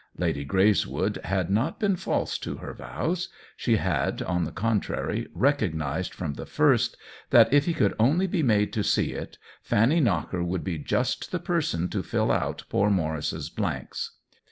[0.17, 5.27] Lady Greys wood had not been false to her vows; she had, on the contrary,
[5.31, 6.97] recognized from the first
[7.29, 11.31] that, if he could only be made to see it, Fanny Knocker would be just
[11.31, 14.13] the person to fill out poor Maurice's blanks.